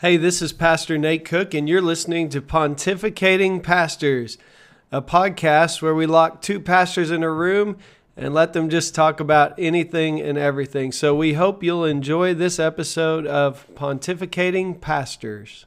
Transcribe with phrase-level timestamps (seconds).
[0.00, 4.36] Hey, this is Pastor Nate Cook, and you're listening to Pontificating Pastors,
[4.92, 7.78] a podcast where we lock two pastors in a room
[8.14, 10.92] and let them just talk about anything and everything.
[10.92, 15.64] So we hope you'll enjoy this episode of Pontificating Pastors.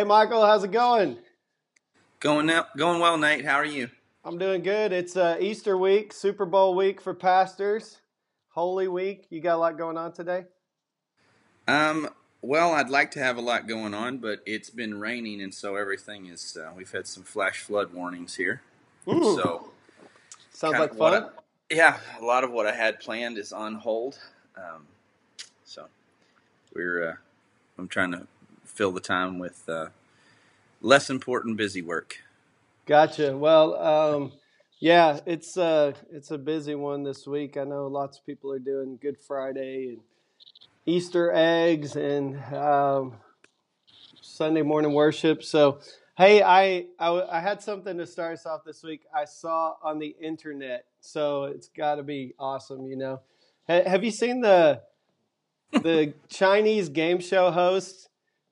[0.00, 1.18] Hey, Michael, how's it going?
[2.20, 3.44] Going now, going well, Nate.
[3.44, 3.90] How are you?
[4.24, 4.94] I'm doing good.
[4.94, 8.00] It's uh, Easter week, Super Bowl week for pastors,
[8.48, 9.26] Holy Week.
[9.28, 10.44] You got a lot going on today?
[11.68, 12.08] Um,
[12.40, 15.76] well, I'd like to have a lot going on, but it's been raining, and so
[15.76, 16.56] everything is.
[16.58, 18.62] Uh, we've had some flash flood warnings here,
[19.06, 19.36] Ooh.
[19.36, 19.68] so
[20.50, 21.24] Sounds like fun.
[21.24, 21.28] I-
[21.70, 24.18] yeah, a lot of what I had planned is on hold.
[24.56, 24.86] Um,
[25.66, 25.88] so
[26.74, 27.06] we're.
[27.06, 27.14] Uh,
[27.76, 28.26] I'm trying to
[28.80, 29.88] fill the time with uh,
[30.80, 32.18] less important busy work.
[32.86, 33.36] Gotcha.
[33.36, 34.32] Well, um,
[34.80, 37.56] yeah, it's uh, it's a busy one this week.
[37.56, 39.98] I know lots of people are doing Good Friday and
[40.86, 43.14] Easter eggs and um,
[44.22, 45.44] Sunday morning worship.
[45.44, 45.80] So,
[46.16, 49.02] hey, I I had something to start us off this week.
[49.14, 52.86] I saw on the internet, so it's got to be awesome.
[52.86, 53.20] You know,
[53.68, 54.80] ha- have you seen the
[55.72, 58.08] the Chinese game show host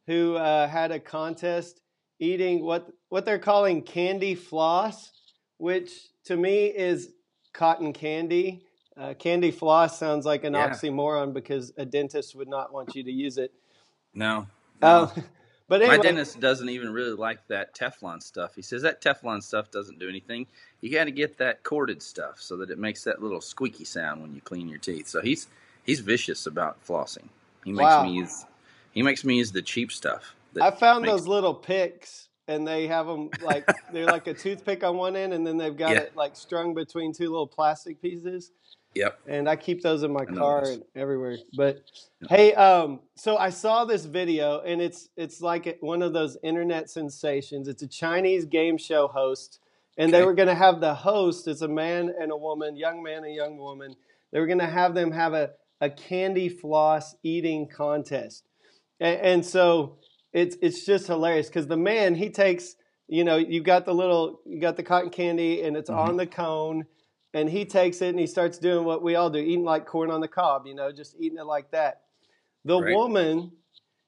[0.07, 1.81] who uh, had a contest
[2.21, 5.13] eating what what they're calling candy floss,
[5.59, 5.93] which
[6.27, 7.11] to me is
[7.55, 8.65] cotton candy.
[8.97, 10.69] Uh, candy floss sounds like an Yeah.
[10.71, 13.53] oxymoron because a dentist would not want you to use it.
[14.15, 14.47] No,
[14.83, 15.11] Uh, no.
[15.69, 18.55] but My dentist doesn't even really like that Teflon stuff.
[18.57, 20.47] He says that Teflon stuff doesn't do anything.
[20.83, 24.23] You got to get that corded stuff so that it makes that little squeaky sound
[24.23, 25.09] when you clean your teeth.
[25.09, 25.49] So he's
[25.85, 27.29] he's vicious about flossing.
[27.65, 28.03] He makes Wow.
[28.03, 28.47] me use
[28.93, 30.35] he makes me use the cheap stuff.
[30.61, 34.83] I found makes- those little picks, and they have them like they're like a toothpick
[34.85, 35.99] on one end, and then they've got Yeah.
[36.01, 38.53] it like strung between two little plastic pieces.
[38.95, 39.21] Yep.
[39.29, 41.37] and I keep those in my car and everywhere.
[41.57, 41.83] But
[42.23, 42.29] Yeah.
[42.31, 46.89] hey, um, so I saw this video, and it's it's like one of those internet
[46.91, 47.69] sensations.
[47.69, 49.61] It's a Chinese game show host,
[49.99, 51.47] and they were going to have the host.
[51.47, 53.95] It's a man and a woman, young man and young woman.
[54.33, 55.51] They were going to have them have a
[55.81, 58.43] a candy floss eating contest,
[58.99, 59.99] and, and so
[60.33, 64.41] it's it's just hilarious because the man he takes you know you got the little
[64.45, 65.97] you got the cotton candy and it's Mhm.
[65.97, 66.87] on the cone
[67.35, 70.11] and he takes it and he starts doing what we all do eating like corn
[70.11, 72.03] on the cob you know just eating it like that
[72.65, 72.95] the Right.
[72.95, 73.53] woman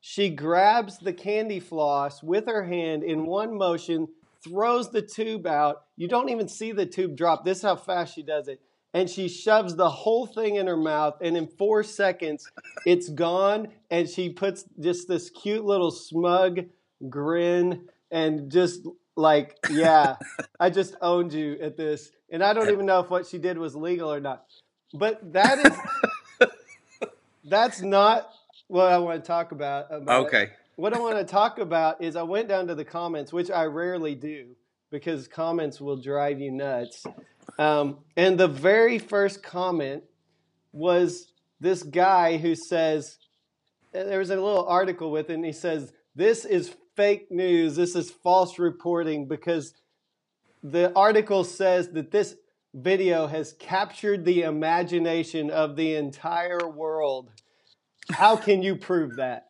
[0.01, 4.09] she grabs the candy floss with her hand in one motion
[4.43, 8.15] throws the tube out you don't even see the tube drop this is how fast
[8.15, 8.61] she does it
[8.93, 12.51] and she shoves the whole thing in her mouth and in four seconds
[12.85, 16.61] it's gone and she puts just this cute little smug
[17.09, 18.87] grin and just
[19.17, 20.17] like yeah
[20.59, 23.59] i just owned you at this and i don't even know if what she did
[23.59, 24.45] was legal or not
[24.95, 25.59] but that
[26.41, 26.49] is
[27.45, 28.31] that's not
[28.69, 30.27] what i want to talk about, about it.
[30.27, 30.51] Okay.
[30.77, 33.65] what i want to talk about is i went down to the comments which i
[33.65, 34.49] rarely do
[34.91, 37.05] because comments will drive you nuts.
[37.59, 40.05] Um, and the very first comment
[40.73, 43.19] was this guy who says
[43.93, 47.77] there was a little article with it and he says this is fake news.
[47.77, 49.75] This is false reporting because
[50.63, 52.37] the article says that this
[52.75, 57.31] video has captured the imagination of the entire world.
[58.11, 59.47] How can you prove that?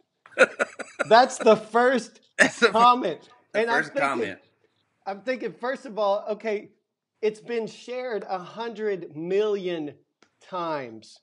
[1.09, 3.28] That's the first That's the, comment.
[3.53, 4.39] the and I'm first thinking- comment.
[5.06, 6.71] I'm thinking, first of all, okay,
[7.22, 9.94] it's been shared a hundred million
[10.41, 11.21] times.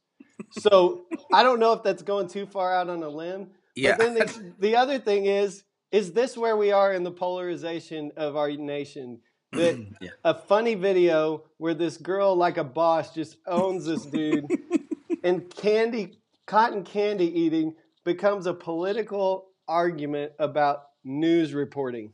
[0.51, 3.51] So I don't know if that's going too far out on a limb.
[3.75, 3.95] Yeah.
[3.97, 8.11] But then the, the other thing is, is this where we are in the polarization
[8.17, 9.19] of our nation?
[9.53, 9.59] Mm-hmm.
[9.59, 10.09] That yeah.
[10.23, 14.45] a funny video where this girl, like a boss, just owns this dude,
[15.23, 22.11] and candy, cotton candy eating becomes a political argument about news reporting.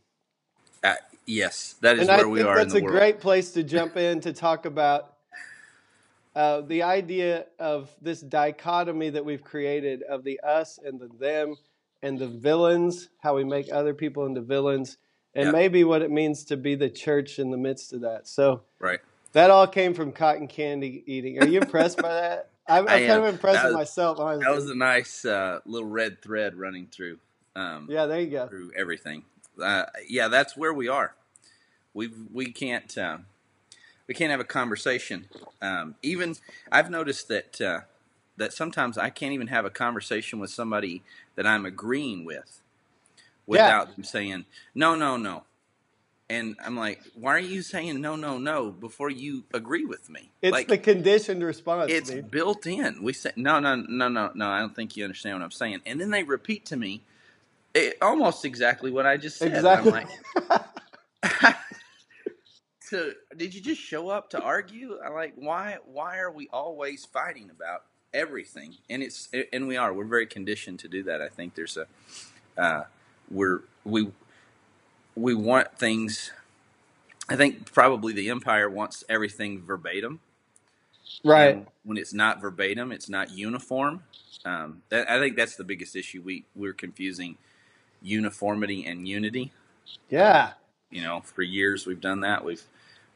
[1.26, 2.92] Yes, that is and I where we think are in that's a world.
[2.98, 5.14] great place to jump in to talk about
[6.36, 11.56] uh, the idea of this dichotomy that we've created of the us and the them
[12.02, 14.98] and the villains, how we make other people into villains,
[15.36, 15.52] and Yeah.
[15.52, 18.28] maybe what it means to be the church in the midst of that.
[18.28, 19.00] So Right.
[19.34, 21.42] that all came from cotton candy eating.
[21.42, 22.50] Are you impressed by that?
[22.68, 24.46] I'm, I I'm kind of impressed That with was- myself, honestly.
[24.46, 27.20] That was a nice uh, little red thread running through.
[27.56, 28.48] Um, yeah, there you go.
[28.48, 29.24] through everything.
[29.62, 31.16] Uh, yeah, that's where we are.
[31.94, 33.26] We we can't um,
[34.08, 35.28] we can't have a conversation.
[35.62, 36.36] Um, even
[36.72, 37.82] I've noticed that uh,
[38.38, 41.04] that sometimes I can't even have a conversation with somebody
[41.36, 42.62] that I'm agreeing with
[43.46, 43.94] without yeah.
[43.96, 45.44] them saying no, no, no.
[46.30, 50.32] And I'm like, why are you saying no, no, no before you agree with me?
[50.42, 51.92] It's like, the conditioned response.
[51.92, 52.32] It's dude.
[52.32, 53.04] built in.
[53.04, 54.48] We say no, no, no, no, no.
[54.48, 55.82] I don't think you understand what I'm saying.
[55.86, 57.04] And then they repeat to me
[57.74, 59.54] it, almost exactly what I just said.
[59.54, 59.92] Exactly.
[59.94, 60.62] I'm
[61.24, 61.56] like,
[62.90, 65.00] to, did you just show up to argue?
[65.04, 67.84] I like why why are we always fighting about
[68.14, 68.76] everything?
[68.90, 69.94] And it's and we are.
[69.94, 71.22] We're very conditioned to do that.
[71.22, 71.88] I think there's a
[72.62, 72.84] uh,
[73.32, 74.12] we're we
[75.16, 76.32] we want things.
[77.30, 80.20] I think probably the empire wants everything verbatim.
[81.24, 81.66] Right.
[81.84, 84.04] When it's not verbatim, it's not uniform.
[84.46, 86.22] Um, that, I think that's the biggest issue.
[86.22, 87.38] We we're confusing
[88.04, 89.52] uniformity and unity.
[90.10, 90.54] Yeah.
[90.92, 92.46] You know, for years we've done that.
[92.46, 92.64] We've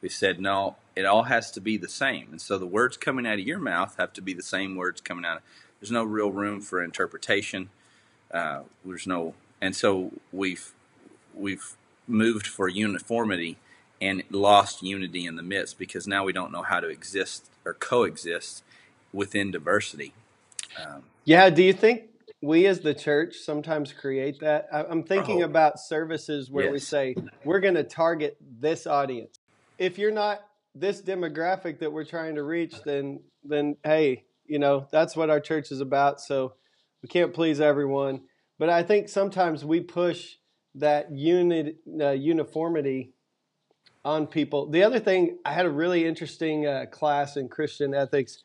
[0.01, 3.27] we've said no, it all has to be the same, and so the words coming
[3.27, 5.37] out of your mouth have to be the same words coming out.
[5.37, 5.43] Of,
[5.79, 7.69] there's no real room for interpretation.
[8.31, 10.71] Uh, there's no, and so we've
[11.35, 11.75] we've
[12.07, 13.57] moved for uniformity
[14.01, 17.73] and lost unity in the midst because now we don't know how to exist or
[17.73, 18.63] coexist
[19.13, 20.13] within diversity.
[20.83, 21.49] Um, yeah.
[21.49, 22.03] Do you think
[22.47, 24.67] we as the church sometimes create that?
[24.71, 26.73] I'm thinking oh, about services where yes.
[26.73, 29.39] we say we're going to target this audience
[29.77, 30.41] if you're not
[30.75, 35.39] this demographic that we're trying to reach, then then hey, you know that's what our
[35.39, 36.19] church is about.
[36.21, 36.53] So
[37.01, 38.21] we can't please everyone,
[38.59, 40.35] but I think sometimes we push
[40.75, 43.13] that unit uh, uniformity
[44.05, 44.69] on people.
[44.69, 48.43] The other thing, I had a really interesting uh, class in Christian ethics,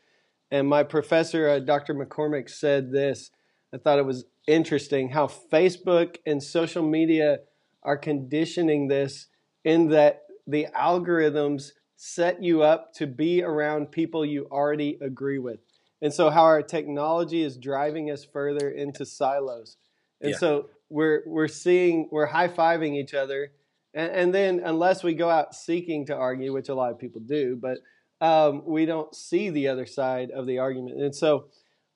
[0.51, 1.95] and my professor, uh, Dr.
[1.95, 3.31] McCormick, said this.
[3.75, 7.39] I thought it was interesting how Facebook and social media
[7.83, 9.29] are conditioning this
[9.65, 15.61] in that the algorithms set you up to be around people you already agree with.
[16.01, 19.77] And so how our technology is driving us further into silos.
[20.21, 20.39] And yeah.
[20.39, 23.53] so we're we're seeing we're high-fiving each other
[23.95, 27.21] and, and, then unless we go out seeking to argue, which a lot of people
[27.21, 27.79] do, but
[28.21, 31.01] um, we don't see the other side of the argument.
[31.01, 31.47] And so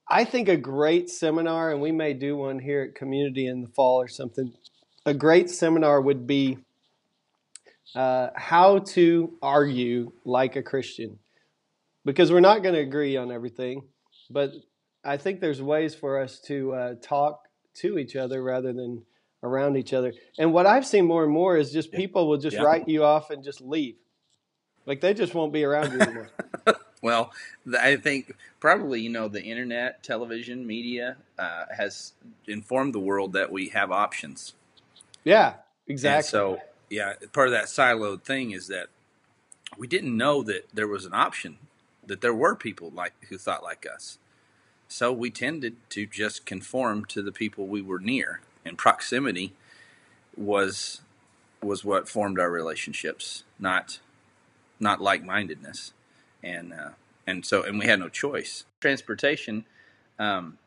[0.09, 3.69] I think a great seminar, and we may do one here at Community in the
[3.69, 4.53] fall or something,
[5.05, 6.59] a great seminar would be
[7.95, 11.19] uh, how to argue like a Christian.
[12.05, 13.83] Because we're not going to agree on everything,
[14.31, 14.53] but
[15.05, 17.41] I think there's ways for us to uh, talk
[17.79, 19.03] to each other rather than
[19.43, 20.13] around each other.
[20.39, 22.63] And what I've seen more and more is just people will just yeah.
[22.63, 23.97] write you off and just leave.
[24.87, 26.31] Like they just won't be around you anymore.
[27.03, 27.33] well,
[27.79, 32.13] I think probably, you know, the internet, television, media uh, has
[32.47, 34.55] informed the world that we have options.
[35.25, 35.55] Yeah,
[35.87, 36.17] exactly.
[36.17, 36.61] And so
[36.91, 38.89] yeah, part of that siloed thing is that
[39.77, 41.59] we didn't know that there was an option
[42.07, 44.19] that there were people like who thought like us.
[44.89, 49.53] So we tended to just conform to the people we were near, and proximity
[50.37, 51.01] was
[51.61, 53.99] was what formed our relationships, not
[54.79, 55.93] not like mindedness,
[56.43, 56.91] and uh,
[57.27, 58.65] and so and we had no choice.
[58.81, 59.65] Transportation
[60.19, 60.59] um,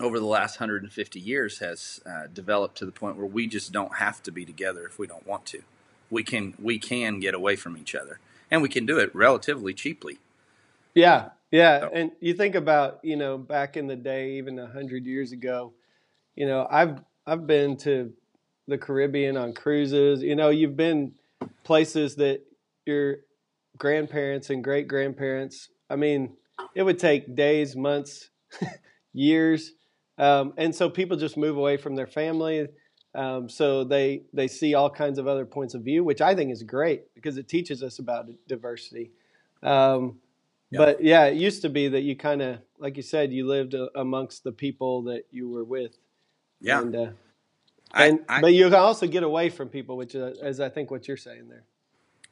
[0.00, 3.96] over the last 150 years has uh, developed to the point where we just don't
[3.96, 5.62] have to be together if we don't want to.
[6.10, 8.18] We can we can get away from each other,
[8.50, 10.18] and we can do it relatively cheaply.
[10.94, 11.80] Yeah, yeah.
[11.80, 11.90] So.
[11.92, 15.72] And you think about you know back in the day, even a hundred years ago,
[16.34, 18.12] you know I've I've been to
[18.68, 20.22] the Caribbean on cruises.
[20.22, 21.12] You know, you've been
[21.64, 22.42] places that
[22.86, 23.18] your
[23.78, 25.68] grandparents and great grandparents.
[25.88, 26.36] I mean,
[26.74, 28.30] it would take days, months,
[29.12, 29.72] years
[30.18, 32.66] um, and so people just move away from their family.
[33.14, 36.52] Um, so they they see all kinds of other points of view, which I think
[36.52, 39.12] is great because it teaches us about diversity.
[39.62, 40.18] Um,
[40.70, 40.78] yeah.
[40.78, 43.74] But yeah, it used to be that you kind of, like you said, you lived
[43.74, 45.96] uh, amongst the people that you were with.
[46.60, 46.82] Yeah.
[46.82, 47.10] And, uh,
[47.94, 51.08] and I, but you can also get away from people, which is I think what
[51.08, 51.64] you're saying there.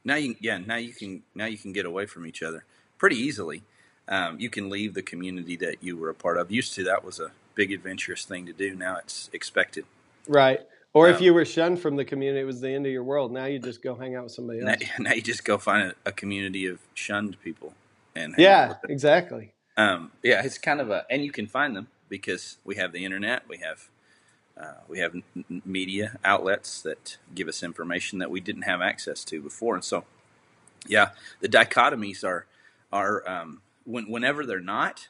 [0.07, 2.65] Now you yeah now you can now you can get away from each other
[2.97, 3.63] pretty easily.
[4.09, 6.51] Um, you can leave the community that you were a part of.
[6.51, 8.77] Used to that was a big adventurous thing to do.
[8.77, 9.85] Now it's expected.
[10.29, 10.61] Right.
[10.95, 13.03] Or um, if you were shunned from the community, it was the end of your
[13.03, 13.33] world.
[13.33, 14.81] Now you just go hang out with somebody else.
[14.81, 17.75] Now, now you just go find a, a, community of shunned people.
[18.15, 19.53] And yeah, exactly.
[19.77, 23.05] Um, yeah, it's kind of a, and you can find them because we have the
[23.05, 23.89] internet, we have
[24.61, 29.25] uh, we have n- media outlets that give us information that we didn't have access
[29.25, 30.05] to before, and so
[30.89, 31.11] yeah,
[31.41, 32.47] the dichotomies are
[32.93, 35.09] are um, when, whenever they're not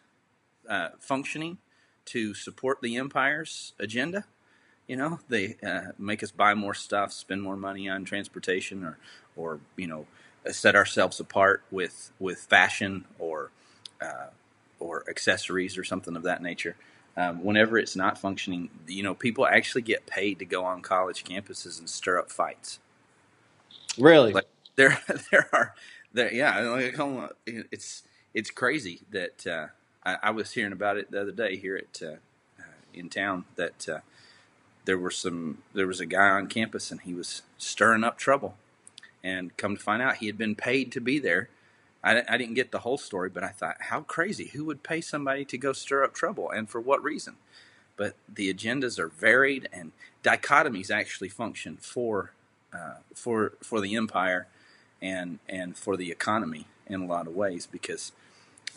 [0.68, 1.58] uh, functioning,
[2.06, 4.24] to support the empire's agenda.
[4.86, 8.98] You know, they uh, make us buy more stuff, spend more money on transportation, or,
[9.36, 10.06] or you know,
[10.50, 13.50] set ourselves apart with with fashion or
[14.00, 14.28] uh,
[14.78, 16.76] or accessories or something of that nature.
[17.16, 21.25] Um, whenever it's not functioning, you know, people actually get paid to go on college
[21.25, 22.78] campuses and stir up fights.
[23.99, 24.32] Really?
[24.32, 24.46] Like
[24.76, 24.99] there,
[25.30, 25.75] there are,
[26.12, 26.94] there, yeah, like,
[27.46, 28.02] it's
[28.35, 29.66] it's crazy that uh,
[30.04, 32.16] I, I, was hearing about it the other day here at uh,
[32.92, 34.00] in town that uh,
[34.85, 38.56] there were some there was a guy on campus and he was stirring up trouble,
[39.25, 41.49] and come to find out he had been paid to be there
[42.06, 44.50] I, I didn't get the whole story, but I thought, how crazy!
[44.54, 47.36] Who would pay somebody to go stir up trouble, and for what reason?
[47.96, 52.32] But the agendas are varied, and dichotomies actually function for
[52.72, 54.46] uh, for for the empire
[55.02, 58.12] and and for the economy in a lot of ways because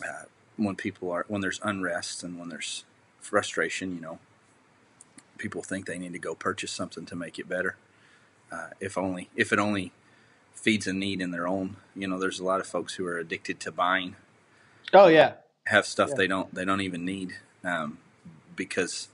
[0.06, 0.24] uh,
[0.56, 2.84] when people are when there's unrest and when there's
[3.20, 4.18] frustration, you know,
[5.38, 7.76] people think they need to go purchase something to make it better.
[8.50, 9.92] Uh, if only if it only
[10.54, 11.76] feeds a need in their own.
[11.94, 14.16] You know, there's a lot of folks who are addicted to buying.
[14.92, 15.34] Oh yeah,
[15.66, 16.16] have stuff yeah.
[16.16, 17.98] they don't they don't even need um,
[18.56, 19.08] because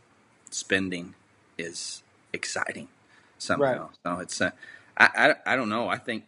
[0.51, 1.15] spending
[1.59, 2.03] is
[2.33, 2.89] exciting
[3.39, 3.89] somehow.
[3.89, 3.91] Right.
[4.05, 4.51] So it's uh,
[4.97, 5.89] I, I I don't know.
[5.89, 6.25] I think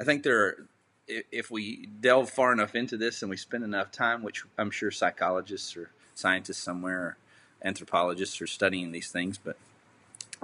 [0.00, 0.66] I think there are
[1.06, 4.90] if we delve far enough into this and we spend enough time, which I'm sure
[4.90, 7.16] psychologists or scientists somewhere, or
[7.62, 9.56] anthropologists are studying these things, but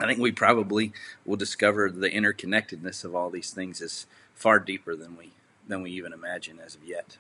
[0.01, 0.93] I think we probably
[1.27, 5.33] will discover the interconnectedness of all these things is far deeper than we
[5.69, 7.19] than we even imagine as of yet.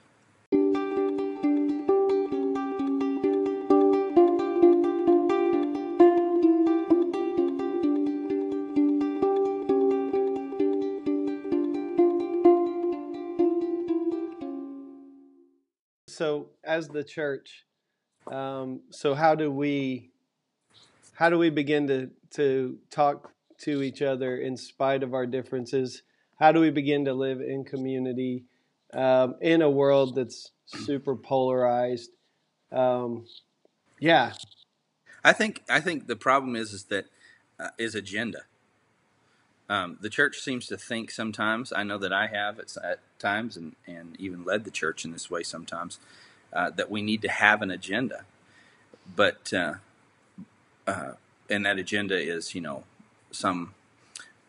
[16.08, 17.64] So, as the church,
[18.26, 20.09] um, so how do we
[21.20, 26.02] how do we begin to to talk to each other in spite of our differences?
[26.40, 28.44] How do we begin to live in community
[28.94, 32.10] um, in a world that's super polarized?
[32.72, 33.26] Um,
[33.98, 34.32] yeah,
[35.22, 37.04] I think I think the problem is is that
[37.58, 38.44] uh, is agenda.
[39.68, 41.70] Um, the church seems to think sometimes.
[41.70, 45.12] I know that I have at, at times, and and even led the church in
[45.12, 45.98] this way sometimes.
[46.50, 48.24] Uh, that we need to have an agenda,
[49.14, 49.74] but uh,
[50.90, 51.12] uh
[51.48, 52.84] and that agenda is you know
[53.30, 53.74] some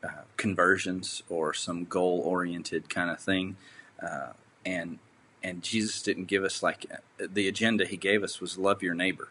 [0.04, 3.56] uh, conversions or some goal oriented kind of thing.
[4.02, 4.32] Uh,
[4.66, 5.00] and
[5.44, 6.86] and Jesus didn't give us like
[7.20, 9.30] the agenda he gave us was love your neighbor.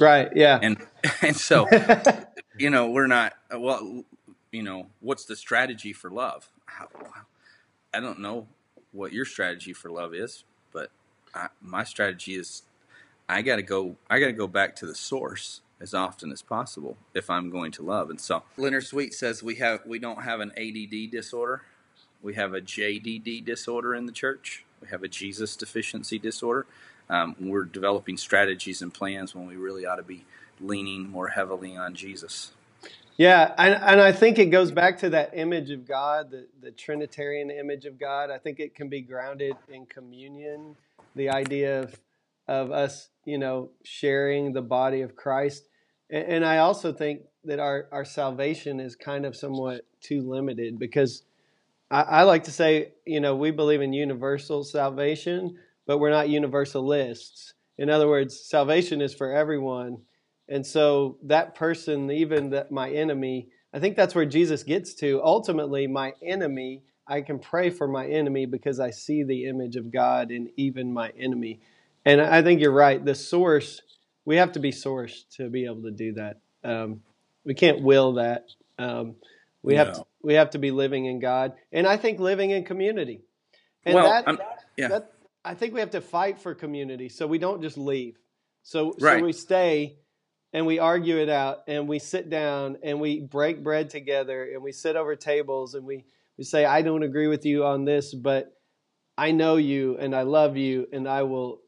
[0.00, 0.58] Right yeah.
[0.62, 0.78] And
[1.22, 1.66] and so
[2.58, 4.04] you know we're not well
[4.50, 6.48] you know what's the strategy for love?
[7.92, 8.46] I don't know
[8.92, 10.90] what your strategy for love is but
[11.34, 12.62] I, my strategy is
[13.28, 16.42] I got to go I got to go back to the source as often as
[16.42, 18.10] possible if I'm going to love.
[18.10, 21.62] And so Leonard Sweet says we have we don't have an ADD disorder.
[22.22, 24.64] We have a JDD disorder in the church.
[24.80, 26.66] We have a Jesus deficiency disorder.
[27.08, 30.24] Um, we're developing strategies and plans when we really ought to be
[30.60, 32.52] leaning more heavily on Jesus.
[33.16, 36.70] Yeah, and, and I think it goes back to that image of God, the, the
[36.70, 38.30] Trinitarian image of God.
[38.30, 40.76] I think it can be grounded in communion,
[41.16, 41.98] the idea of
[42.48, 45.68] of us, you know, sharing the body of Christ.
[46.08, 50.78] And, and I also think that our, our salvation is kind of somewhat too limited
[50.78, 51.24] because
[51.90, 56.30] I, I like to say, you know, we believe in universal salvation, but we're not
[56.30, 57.52] universalists.
[57.76, 59.98] In other words, salvation is for everyone.
[60.48, 65.20] And so that person, even that my enemy, I think that's where Jesus gets to.
[65.22, 69.92] Ultimately, my enemy, I can pray for my enemy because I see the image of
[69.92, 71.60] God in even my enemy.
[72.08, 73.04] And I think you're right.
[73.04, 73.82] The source,
[74.24, 76.40] we have to be sourced to be able to do that.
[76.64, 77.02] Um,
[77.44, 78.46] we can't will that.
[78.78, 79.16] Um,
[79.62, 79.84] we no.
[79.84, 83.20] have to, we have to be living in God, and I think living in community.
[83.84, 84.88] And well, that, yeah.
[84.88, 85.12] That,
[85.44, 88.16] I think we have to fight for community, so we don't just leave.
[88.62, 89.18] So, right.
[89.18, 89.98] so we stay
[90.54, 94.62] and we argue it out, and we sit down and we break bread together, and
[94.62, 96.06] we sit over tables, and we
[96.38, 98.56] we say, "I don't agree with you on this, but
[99.18, 101.60] I know you, and I love you, and I will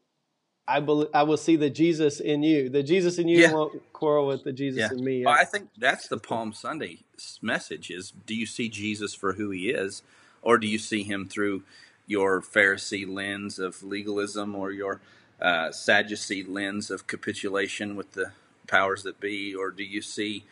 [0.67, 2.69] I believe I will see the Jesus in you.
[2.69, 3.51] The Jesus in you yeah.
[3.51, 4.89] won't quarrel with the Jesus yeah.
[4.91, 5.25] in me.
[5.25, 6.99] Well, I think that's the Palm Sunday
[7.41, 10.03] message: is Do you see Jesus for who He is,
[10.41, 11.63] or do you see Him through
[12.07, 15.01] your Pharisee lens of legalism or your
[15.41, 18.31] uh, Sadducee lens of capitulation with the
[18.67, 20.45] powers that be, or do you see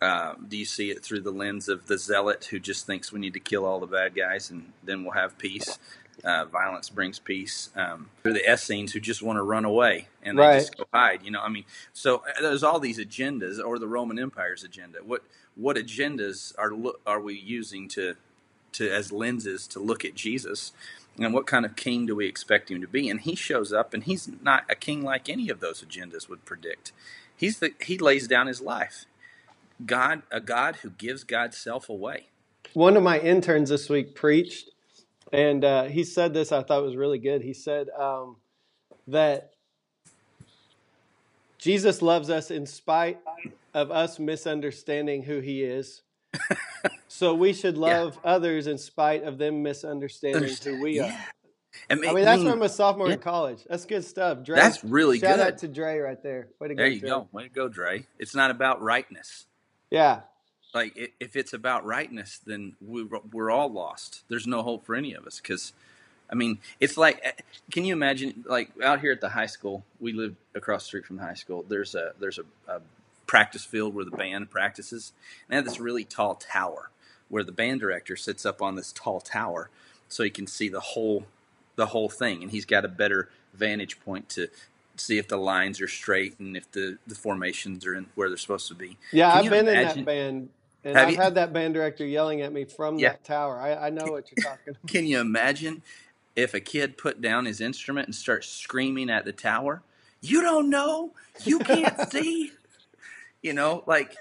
[0.00, 3.18] uh, do you see it through the lens of the zealot who just thinks we
[3.18, 5.78] need to kill all the bad guys and then we'll have peace?
[6.24, 7.70] Uh, violence brings peace.
[7.76, 10.58] Um, through the Essenes who just want to run away and they right.
[10.60, 11.22] just go hide.
[11.22, 14.98] You know, I mean, so uh, there's all these agendas, or the Roman Empire's agenda.
[15.04, 15.22] What
[15.54, 16.72] what agendas are
[17.06, 18.14] are we using to
[18.72, 20.72] to as lenses to look at Jesus?
[21.18, 23.08] And what kind of king do we expect him to be?
[23.08, 26.44] And he shows up, and he's not a king like any of those agendas would
[26.44, 26.92] predict.
[27.36, 29.06] He's the he lays down his life.
[29.84, 32.26] God, a God who gives God's self away.
[32.74, 34.70] One of my interns this week preached,
[35.32, 36.52] and uh, he said this.
[36.52, 37.42] I thought was really good.
[37.42, 38.36] He said um,
[39.08, 39.52] that
[41.58, 43.18] Jesus loves us in spite
[43.74, 46.02] of us misunderstanding who He is.
[47.08, 48.30] so we should love yeah.
[48.30, 51.16] others in spite of them misunderstanding who we are.
[51.90, 53.14] I mean, that's from a sophomore yeah.
[53.14, 53.64] in college.
[53.68, 54.42] That's good stuff.
[54.42, 55.42] Dre, that's really shout good.
[55.42, 56.48] Shout out to Dre right there.
[56.60, 57.08] Way to there go, you Dre.
[57.08, 57.28] go.
[57.32, 58.06] Way to go, Dre.
[58.18, 59.46] It's not about rightness.
[59.90, 60.20] Yeah.
[60.74, 62.76] Like if it's about rightness, then
[63.32, 64.22] we're all lost.
[64.28, 65.72] There's no hope for any of us because,
[66.30, 67.32] I mean, it's like, eh,
[67.72, 68.44] can you imagine?
[68.46, 71.34] Like out here at the high school, we live across the street from the high
[71.34, 71.64] school.
[71.68, 72.80] There's a there's a, a
[73.26, 75.12] practice field where the band practices,
[75.48, 76.90] and they have this really tall tower
[77.28, 79.70] where the band director sits up on this tall tower
[80.08, 81.26] so he can see the whole
[81.76, 84.48] the whole thing, and he's got a better vantage point to
[84.96, 88.36] see if the lines are straight and if the, the formations are in where they're
[88.36, 88.96] supposed to be.
[89.12, 90.00] Yeah, Can I've been imagine?
[90.00, 90.50] in that band.
[90.84, 91.20] And Have I've you?
[91.20, 93.10] had that band director yelling at me from yeah.
[93.10, 93.58] that tower.
[93.60, 94.86] I, I know what you're talking about.
[94.86, 95.82] Can you imagine
[96.36, 99.82] if a kid put down his instrument and starts screaming at the tower?
[100.20, 101.12] You don't know?
[101.44, 102.52] You can't see?
[103.42, 104.16] You know, like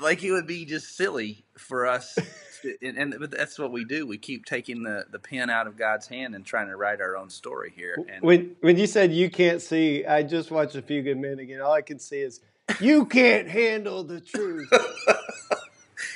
[0.00, 2.18] like it would be just silly for us
[2.82, 4.06] and, and but that's what we do.
[4.06, 7.16] We keep taking the, the pen out of God's hand and trying to write our
[7.16, 7.96] own story here.
[8.08, 11.38] And when when you said you can't see, I just watched a few good men
[11.38, 11.60] again.
[11.60, 12.40] All I can see is
[12.80, 14.70] you can't handle the truth.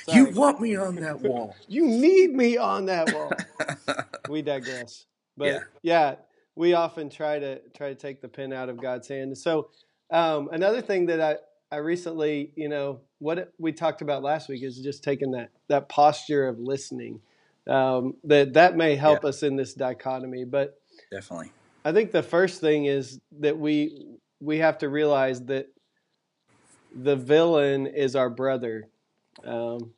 [0.07, 1.55] you want me on that wall.
[1.67, 3.31] you need me on that wall.
[4.29, 5.05] we digress.
[5.35, 5.59] But yeah.
[5.81, 6.15] yeah.
[6.55, 9.37] we often try to try to take the pen out of God's hand.
[9.37, 9.69] So
[10.11, 11.37] um, another thing that I
[11.71, 15.89] I recently, you know, what we talked about last week is just taking that that
[15.89, 17.21] posture of listening.
[17.67, 19.29] Um, that that may help yeah.
[19.29, 20.79] us in this dichotomy, but
[21.11, 21.51] definitely,
[21.83, 24.05] I think the first thing is that we
[24.39, 25.67] we have to realize that
[26.95, 28.87] the villain is our brother,
[29.45, 29.93] um,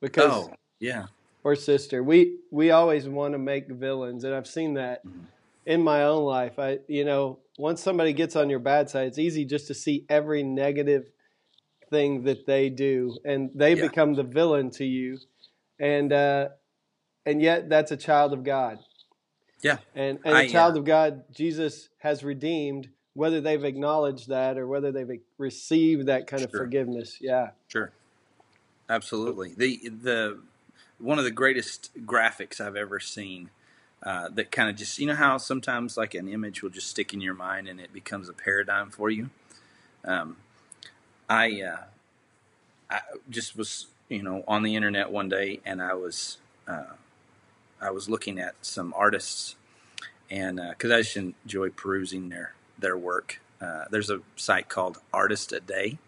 [0.00, 1.06] because oh, yeah,
[1.44, 2.02] or sister.
[2.02, 5.24] We we always want to make villains, and I've seen that mm-hmm.
[5.66, 6.58] in my own life.
[6.58, 10.06] I you know once somebody gets on your bad side, it's easy just to see
[10.08, 11.10] every negative
[11.90, 13.82] thing that they do, and they yeah.
[13.82, 15.18] become the villain to you,
[15.78, 16.48] and uh,
[17.26, 18.78] and yet that's a child of God.
[19.62, 24.56] Yeah, and and I, a child of God, Jesus has redeemed, whether they've acknowledged that
[24.56, 26.46] or whether they've received that kind sure.
[26.46, 27.18] of forgiveness.
[27.20, 27.92] Yeah, sure,
[28.90, 29.54] absolutely.
[29.56, 30.40] The the
[30.98, 33.50] one of the greatest graphics I've ever seen
[34.02, 37.14] uh, that kind of just you know how sometimes like an image will just stick
[37.14, 39.30] in your mind and it becomes a paradigm for you.
[40.04, 40.36] Um,
[41.28, 41.84] I uh,
[42.90, 43.00] I
[43.30, 46.94] just was you know on the internet one day and I was uh,
[47.80, 49.56] I was looking at some artists
[50.30, 53.40] and because uh, I just enjoy perusing their their work.
[53.60, 55.98] Uh, there's a site called Artist a Day,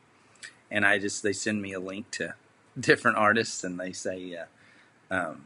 [0.71, 2.35] and I just they send me a link to
[2.79, 4.39] different artists and they say.
[5.11, 5.45] Um,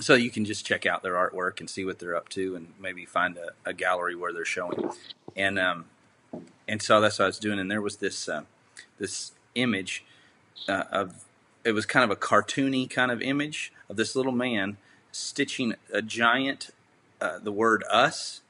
[0.00, 2.72] so you can just check out their artwork and see what they're up to, and
[2.80, 4.90] maybe find a, a gallery where they're showing.
[5.36, 5.84] And um,
[6.66, 7.58] and so that's what I was doing.
[7.58, 8.42] And there was this uh,
[8.98, 10.04] this image
[10.68, 11.24] uh, of
[11.64, 14.76] it was kind of a cartoony kind of image of this little man
[15.12, 16.70] stitching a giant
[17.20, 18.40] uh, the word us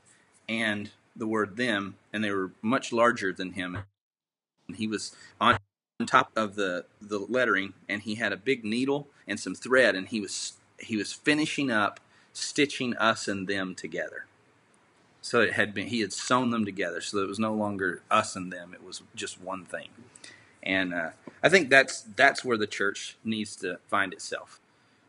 [0.49, 3.79] and the word them, and they were much larger than him.
[4.67, 5.59] And he was on
[6.07, 10.09] top of the the lettering, and he had a big needle and some thread, and
[10.09, 12.01] he was he was finishing up
[12.33, 14.27] stitching us and them together.
[15.23, 18.37] So it had been he had sewn them together, so it was no longer us
[18.37, 19.89] and them; it was just one thing.
[20.63, 21.11] And uh,
[21.43, 24.61] I think that's that's where the church needs to find itself,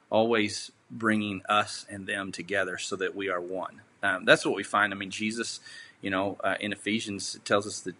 [0.10, 3.81] always bringing us and them together, so that we are one.
[4.01, 4.93] Um, that's what we find.
[4.93, 5.60] I mean, Jesus,
[6.01, 7.95] you know, uh, in Ephesians, tells us that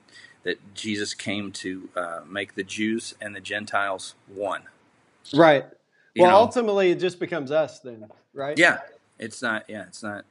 [0.46, 4.64] that Jesus came to uh, make the Jews and the Gentiles one.
[5.34, 5.66] Right
[6.24, 8.58] well, know, ultimately, it just becomes us then, right?
[8.58, 8.80] Yeah,
[9.20, 9.66] it's not.
[9.68, 10.26] Yeah, it's not.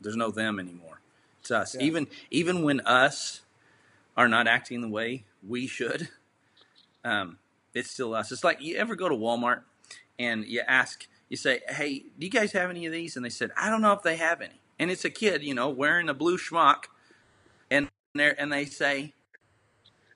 [0.00, 1.00] There's no them anymore.
[1.40, 1.74] It's us.
[1.74, 1.82] Yeah.
[1.82, 3.40] Even even when us
[4.16, 6.08] are not acting the way we should,
[7.04, 7.38] um,
[7.74, 8.30] it's still us.
[8.30, 9.62] It's like you ever go to Walmart
[10.18, 13.30] and you ask, you say, "Hey, do you guys have any of these?" And they
[13.30, 16.08] said, "I don't know if they have any." And it's a kid, you know, wearing
[16.08, 16.84] a blue schmuck,
[17.70, 19.14] and they and they say,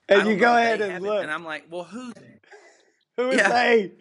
[0.09, 2.13] and you go ahead and look, and I'm like, "Well, who?
[3.17, 3.49] Who is yeah.
[3.49, 3.91] they?"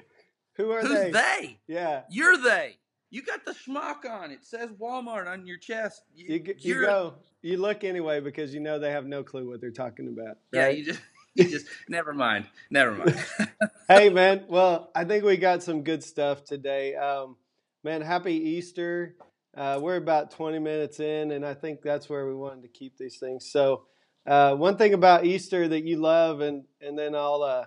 [0.56, 0.88] Who are they?
[0.88, 1.10] Who's they?
[1.10, 1.58] they?
[1.66, 2.02] Yeah.
[2.10, 2.78] You're they.
[3.10, 4.30] You got the schmuck on.
[4.30, 6.02] It says Walmart on your chest.
[6.14, 7.14] You, you, you go.
[7.42, 10.36] You look anyway because you know they have no clue what they're talking about.
[10.52, 10.52] Right?
[10.52, 11.00] Yeah, you just
[11.34, 12.46] you just never mind.
[12.70, 13.24] Never mind.
[13.88, 16.96] hey man, well, I think we got some good stuff today.
[16.96, 17.36] Um,
[17.84, 19.14] man, happy Easter.
[19.56, 22.98] Uh, we're about 20 minutes in, and I think that's where we wanted to keep
[22.98, 23.50] these things.
[23.50, 23.84] So
[24.26, 27.64] uh, one thing about Easter that you love, and and then I'll uh,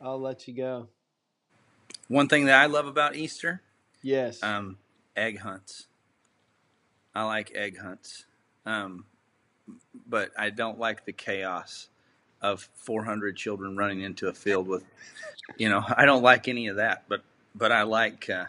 [0.00, 0.88] I'll let you go.
[2.08, 3.62] One thing that I love about Easter,
[4.02, 4.42] Yes.
[4.42, 4.78] um,
[5.16, 5.86] egg hunts.
[7.14, 8.24] I like egg hunts,
[8.66, 9.04] um,
[10.06, 11.88] but I don't like the chaos
[12.40, 14.84] of 400 children running into a field with,
[15.56, 17.04] you know, I don't like any of that.
[17.08, 17.22] But
[17.54, 18.46] but I like, uh,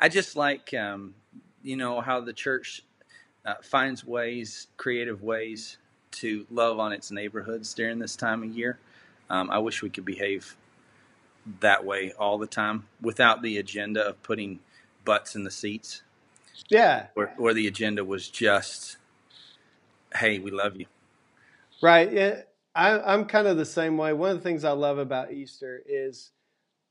[0.00, 1.14] I just like, um,
[1.62, 2.82] you know, how the church
[3.44, 5.78] uh, finds ways, creative ways
[6.16, 8.78] to love on its neighborhoods during this time of year.
[9.30, 10.56] Um, I wish we could behave
[11.60, 14.60] that way all the time without the agenda of putting
[15.04, 16.02] butts in the seats,
[16.68, 17.06] yeah.
[17.14, 18.96] or, or the agenda was just,
[20.14, 20.86] hey, we love you.
[21.80, 22.12] Right.
[22.12, 22.42] Yeah.
[22.74, 24.12] I, I'm kind of the same way.
[24.12, 26.32] One of the things I love about Easter is,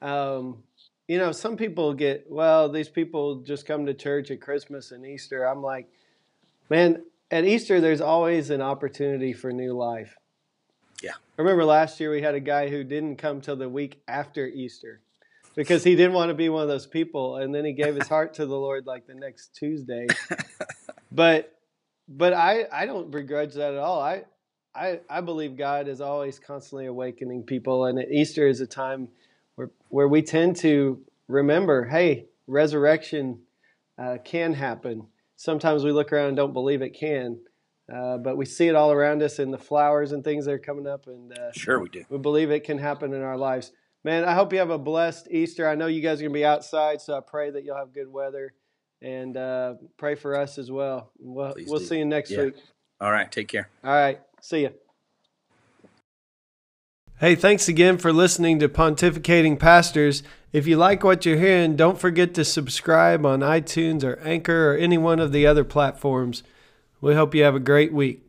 [0.01, 0.63] um,
[1.07, 5.05] you know, some people get, well, these people just come to church at Christmas and
[5.05, 5.43] Easter.
[5.43, 5.87] I'm like,
[6.69, 10.15] man, at Easter, there's always an opportunity for new life.
[11.01, 11.11] Yeah.
[11.11, 14.47] I remember last year we had a guy who didn't come till the week after
[14.47, 15.01] Easter
[15.55, 17.37] because he didn't want to be one of those people.
[17.37, 20.07] And then he gave his heart to the Lord like the next Tuesday.
[21.11, 21.51] but
[22.07, 23.99] but I, I don't begrudge that at all.
[23.99, 24.23] I,
[24.75, 29.07] I I believe God is always constantly awakening people, and Easter is a time
[29.55, 33.39] where where we tend to remember, hey, resurrection
[33.97, 35.07] uh, can happen.
[35.35, 37.39] Sometimes we look around and don't believe it can,
[37.93, 40.59] uh, but we see it all around us in the flowers and things that are
[40.59, 42.05] coming up, and uh, Sure, we do.
[42.09, 43.71] we believe it can happen in our lives.
[44.03, 45.67] Man, I hope you have a blessed Easter.
[45.67, 47.91] I know you guys are going to be outside, so I pray that you'll have
[47.93, 48.53] good weather
[49.01, 51.11] and uh, pray for us as well.
[51.19, 52.43] We'll, we'll see you next Yeah.
[52.43, 52.55] week.
[53.01, 53.69] All right, take care.
[53.83, 54.19] All right.
[54.41, 54.69] See ya.
[57.25, 60.21] Hey, thanks again for listening to Pontificating Pastors.
[60.53, 64.77] If you like what you're hearing, don't forget to subscribe on iTunes or Anchor or
[64.77, 66.43] any one of the other platforms.
[67.01, 68.24] We hope you have a great week.